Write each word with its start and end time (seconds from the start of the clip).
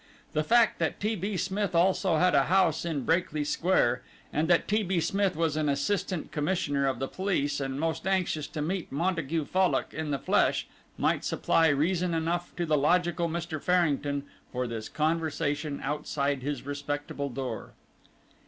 The 0.33 0.43
fact 0.43 0.79
that 0.79 0.99
T. 0.99 1.15
B. 1.15 1.37
Smith 1.37 1.75
also 1.75 2.15
had 2.17 2.33
a 2.33 2.45
house 2.45 2.85
in 2.85 3.05
Brakely 3.05 3.43
Square, 3.45 4.01
and 4.33 4.47
that 4.47 4.67
T. 4.67 4.81
B. 4.81 4.99
Smith 4.99 5.35
was 5.35 5.55
an 5.55 5.69
Assistant 5.69 6.31
Commissioner 6.31 6.87
of 6.87 6.97
the 6.97 7.07
police, 7.07 7.59
and 7.59 7.79
most 7.79 8.07
anxious 8.07 8.47
to 8.47 8.63
meet 8.63 8.91
Montague 8.91 9.45
Fallock 9.45 9.93
in 9.93 10.09
the 10.09 10.17
flesh, 10.17 10.65
might 10.97 11.23
supply 11.23 11.67
reason 11.67 12.15
enough 12.15 12.55
to 12.55 12.65
the 12.65 12.79
logical 12.79 13.29
Mr. 13.29 13.61
Farrington 13.61 14.23
for 14.51 14.65
this 14.65 14.89
conversation 14.89 15.79
outside 15.83 16.41
his 16.41 16.65
respectable 16.65 17.29
door. 17.29 17.73